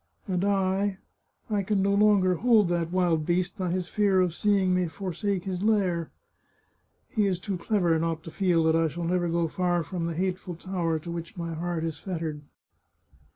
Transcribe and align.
And 0.27 0.43
I— 0.43 0.97
I 1.51 1.61
can 1.61 1.83
no 1.83 1.93
longer 1.93 2.33
hold 2.37 2.69
that 2.69 2.91
wild 2.91 3.23
beast 3.23 3.55
by 3.55 3.69
his 3.69 3.87
fear 3.87 4.19
of 4.19 4.33
seeing 4.33 4.73
me 4.73 4.87
forsake 4.87 5.43
his 5.43 5.61
lair!" 5.61 6.09
He 7.15 7.27
is 7.27 7.37
too 7.37 7.55
clever 7.55 7.99
not 7.99 8.23
to 8.23 8.31
feel 8.31 8.63
that 8.63 8.75
I 8.75 8.87
shall 8.87 9.03
never 9.03 9.29
go 9.29 9.47
far 9.47 9.83
from 9.83 10.07
the 10.07 10.15
hateful 10.15 10.55
tower 10.55 10.97
to 10.97 11.11
which 11.11 11.37
my 11.37 11.53
heart 11.53 11.83
is 11.83 11.99
fettered. 11.99 12.41